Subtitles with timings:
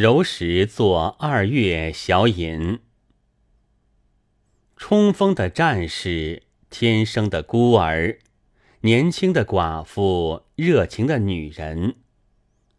[0.00, 2.78] 柔石作二月小饮。
[4.76, 8.20] 冲锋的战士，天生的孤儿，
[8.82, 11.96] 年轻的寡妇，热情的女人，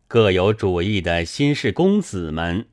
[0.08, 2.68] 各有主义的新式公子们，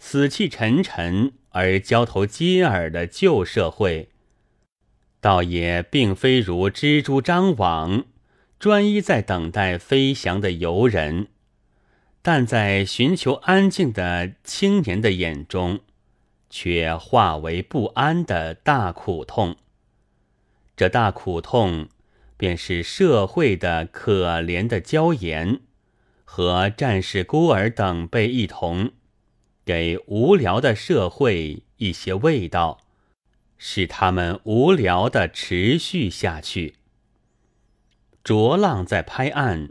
[0.00, 4.08] 死气沉沉而交头接耳的旧社会，
[5.20, 8.04] 倒也并非如蜘蛛张网，
[8.58, 11.28] 专一在等待飞翔的游人。
[12.24, 15.80] 但在寻求安静的青年的眼中，
[16.48, 19.56] 却化为不安的大苦痛。
[20.76, 21.88] 这大苦痛，
[22.36, 25.60] 便是社会的可怜的娇颜，
[26.24, 28.92] 和战士孤儿等辈一同，
[29.64, 32.78] 给无聊的社会一些味道，
[33.58, 36.76] 使他们无聊的持续下去。
[38.22, 39.70] 浊浪在拍岸。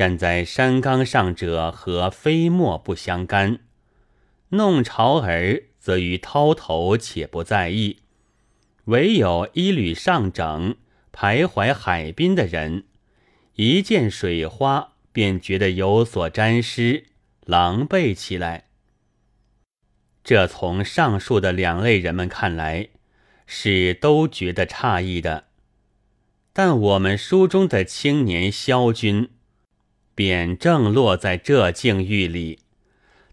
[0.00, 3.58] 站在山岗上者和飞沫不相干，
[4.48, 7.98] 弄潮儿则于涛头且不在意，
[8.84, 10.76] 唯有一缕上整
[11.12, 12.84] 徘徊海滨的人，
[13.56, 17.04] 一见水花便觉得有所沾湿，
[17.44, 18.68] 狼狈起来。
[20.24, 22.88] 这从上述的两类人们看来，
[23.44, 25.48] 是都觉得诧异的，
[26.54, 29.28] 但我们书中的青年萧军。
[30.20, 32.58] 便正落在这境遇里，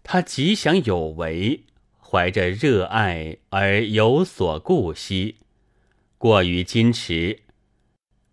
[0.02, 1.64] 他极想有为，
[2.00, 5.36] 怀着热爱而有所顾惜，
[6.16, 7.40] 过于矜持，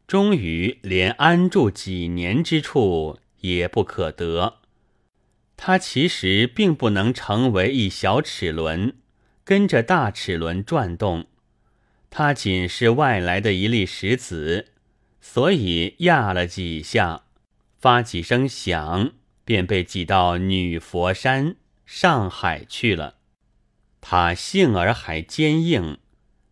[0.08, 4.60] 终于连安住几年之处也不可得。
[5.58, 8.96] 他其实并不能成为一小齿轮，
[9.44, 11.26] 跟着大齿轮转动，
[12.10, 14.68] 他仅是外来的一粒石子，
[15.20, 17.25] 所以压了几下。
[17.86, 19.12] 发几声响，
[19.44, 21.56] 便被挤到女佛山
[21.86, 23.18] 上海去了。
[24.02, 26.00] 他性儿还坚硬，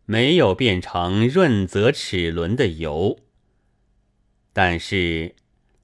[0.06, 3.18] 没有变成润泽齿轮的油。
[4.54, 5.34] 但是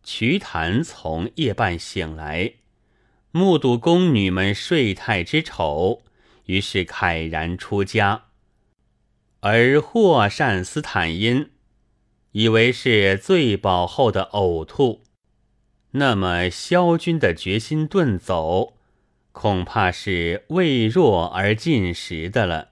[0.04, 2.54] 瞿昙从夜半醒来，
[3.32, 6.04] 目睹宫女们睡态之丑，
[6.46, 8.26] 于是慨然出家。
[9.40, 11.50] 而霍善斯坦因
[12.34, 15.09] 以为是醉饱后的呕吐。
[15.92, 18.74] 那么萧军的决心遁走，
[19.32, 22.70] 恐怕是未弱而进食的了。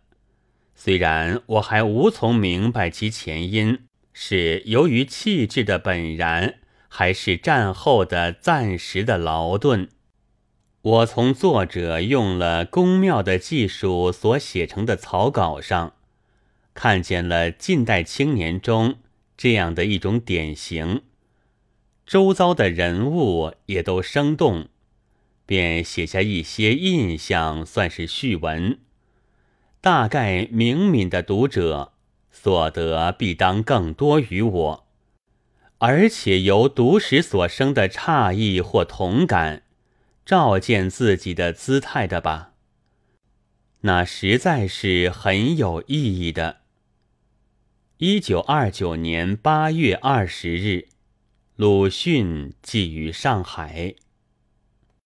[0.76, 3.80] 虽然我还无从明白其前因，
[4.14, 9.90] 是由于气质的本然，还是战后的暂时的劳顿。
[10.84, 15.94] 我从作者用了宫庙的技术所写成的草稿上，
[16.76, 18.98] 看见了近代青年中
[19.36, 21.02] 这样的一种典型。
[22.08, 24.70] 周遭的人物也都生动，
[25.46, 28.80] 便写下一些印象，算是序文。
[29.82, 31.92] 大概明敏的读者
[32.32, 34.88] 所得必当更多于我，
[35.80, 39.64] 而且由读时所生的诧异或同感，
[40.26, 42.54] 照见自己的姿态的吧。
[43.82, 46.62] 那实在是很有意义的。
[47.98, 50.88] 一九二九年八月二十日。
[51.58, 53.96] 鲁迅寄于上海。